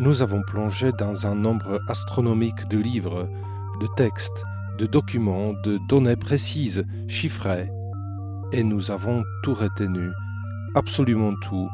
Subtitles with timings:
[0.00, 3.28] nous avons plongé dans un nombre astronomique de livres,
[3.82, 4.44] de textes,
[4.78, 7.70] de documents, de données précises, chiffrées,
[8.50, 10.08] et nous avons tout retenu,
[10.74, 11.68] absolument tout.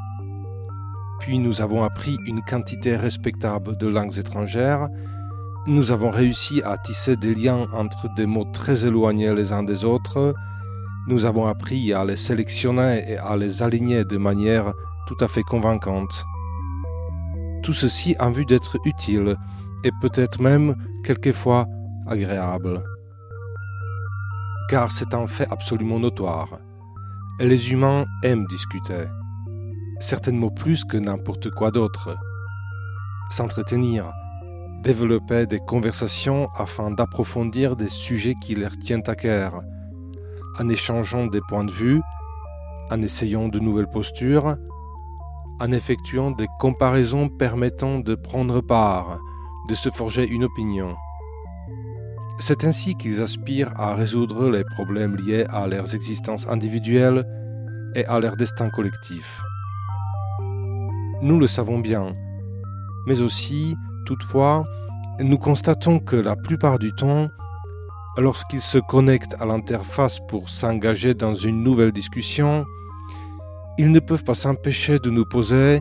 [1.20, 4.88] Puis nous avons appris une quantité respectable de langues étrangères,
[5.68, 9.84] nous avons réussi à tisser des liens entre des mots très éloignés les uns des
[9.84, 10.34] autres,
[11.06, 14.72] nous avons appris à les sélectionner et à les aligner de manière
[15.06, 16.26] tout à fait convaincante.
[17.66, 19.34] Tout ceci en vue d'être utile
[19.82, 21.66] et peut-être même quelquefois
[22.06, 22.84] agréable.
[24.70, 26.60] Car c'est un fait absolument notoire.
[27.40, 29.06] Les humains aiment discuter,
[29.98, 32.16] certainement plus que n'importe quoi d'autre.
[33.30, 34.12] S'entretenir,
[34.84, 39.60] développer des conversations afin d'approfondir des sujets qui leur tiennent à cœur,
[40.60, 42.00] en échangeant des points de vue,
[42.92, 44.56] en essayant de nouvelles postures,
[45.60, 49.18] en effectuant des comparaisons permettant de prendre part,
[49.68, 50.94] de se forger une opinion.
[52.38, 57.24] C'est ainsi qu'ils aspirent à résoudre les problèmes liés à leurs existences individuelles
[57.94, 59.40] et à leur destin collectif.
[61.22, 62.14] Nous le savons bien,
[63.06, 64.64] mais aussi, toutefois,
[65.18, 67.28] nous constatons que la plupart du temps,
[68.18, 72.66] lorsqu'ils se connectent à l'interface pour s'engager dans une nouvelle discussion,
[73.78, 75.80] ils ne peuvent pas s'empêcher de nous poser,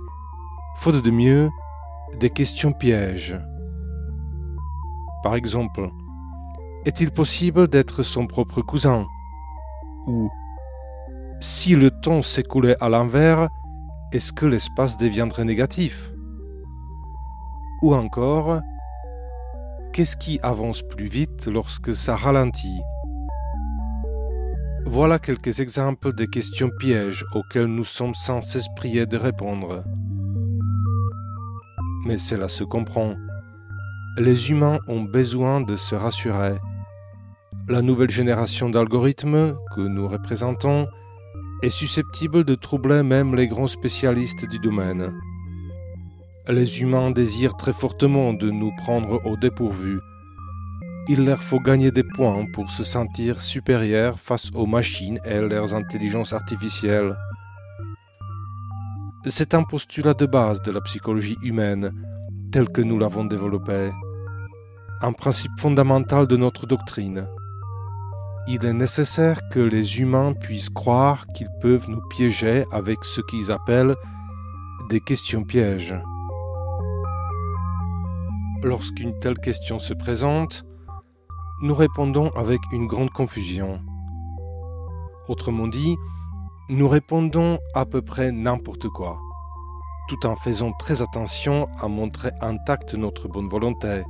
[0.77, 1.49] faute de mieux,
[2.19, 3.39] des questions pièges.
[5.23, 5.89] Par exemple,
[6.85, 9.05] est-il possible d'être son propre cousin?
[10.07, 10.29] Ou,
[11.39, 13.47] si le temps s'écoulait à l'envers,
[14.11, 16.11] est-ce que l'espace deviendrait négatif?
[17.81, 18.59] Ou encore,
[19.93, 22.81] qu'est-ce qui avance plus vite lorsque ça ralentit?
[24.87, 29.83] Voilà quelques exemples de questions pièges auxquelles nous sommes sans cesse priés de répondre.
[32.05, 33.15] Mais cela se comprend.
[34.17, 36.53] Les humains ont besoin de se rassurer.
[37.67, 40.87] La nouvelle génération d'algorithmes que nous représentons
[41.63, 45.11] est susceptible de troubler même les grands spécialistes du domaine.
[46.47, 49.99] Les humains désirent très fortement de nous prendre au dépourvu.
[51.07, 55.75] Il leur faut gagner des points pour se sentir supérieurs face aux machines et leurs
[55.75, 57.15] intelligences artificielles.
[59.27, 61.91] C'est un postulat de base de la psychologie humaine,
[62.51, 63.91] tel que nous l'avons développé,
[65.01, 67.27] un principe fondamental de notre doctrine.
[68.47, 73.51] Il est nécessaire que les humains puissent croire qu'ils peuvent nous piéger avec ce qu'ils
[73.51, 73.95] appellent
[74.89, 75.95] des questions pièges.
[78.63, 80.65] Lorsqu'une telle question se présente,
[81.61, 83.79] nous répondons avec une grande confusion.
[85.27, 85.95] Autrement dit,
[86.69, 89.19] nous répondons à peu près n'importe quoi,
[90.09, 94.03] tout en faisant très attention à montrer intacte notre bonne volonté.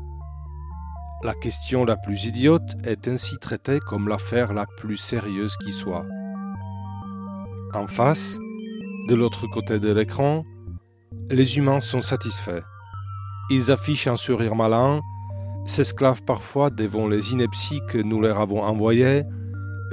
[1.23, 6.05] La question la plus idiote est ainsi traitée comme l'affaire la plus sérieuse qui soit.
[7.73, 8.37] En face,
[9.07, 10.43] de l'autre côté de l'écran,
[11.29, 12.63] les humains sont satisfaits.
[13.49, 15.01] Ils affichent un sourire malin,
[15.65, 19.23] s'esclavent parfois devant les inepties que nous leur avons envoyées,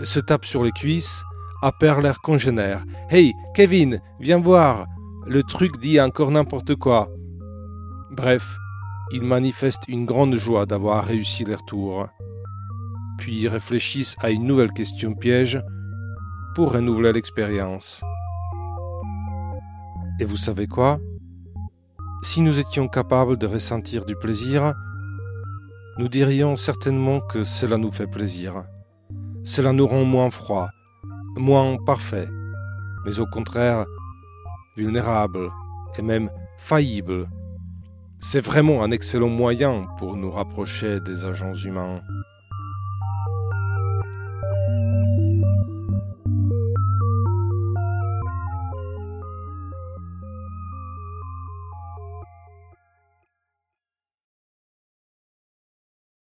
[0.03, 1.23] se tapent sur les cuisses,
[1.63, 2.85] appellent leurs congénères.
[3.09, 4.87] Hey, Kevin, viens voir,
[5.27, 7.09] le truc dit encore n'importe quoi.
[8.11, 8.57] Bref,
[9.13, 12.09] ils manifestent une grande joie d'avoir réussi leur tour,
[13.19, 15.63] puis réfléchissent à une nouvelle question piège
[16.55, 18.03] pour renouveler l'expérience.
[20.21, 20.99] Et vous savez quoi?
[22.23, 24.75] Si nous étions capables de ressentir du plaisir,
[25.99, 28.65] nous dirions certainement que cela nous fait plaisir.
[29.45, 30.69] Cela nous rend moins froid,
[31.37, 32.29] moins parfait,
[33.05, 33.85] mais au contraire
[34.77, 35.51] vulnérable
[35.99, 37.29] et même faillible
[38.25, 42.03] c'est vraiment un excellent moyen pour nous rapprocher des agents humains.